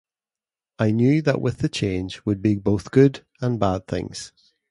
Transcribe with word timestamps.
I 0.79 0.89
knew 0.89 1.21
that 1.21 1.39
with 1.41 1.59
the 1.59 1.69
change 1.69 2.25
would 2.25 2.41
be 2.41 2.55
both 2.55 2.89
good 2.89 3.23
and 3.39 3.59
bad 3.59 3.85
things. 3.85 4.31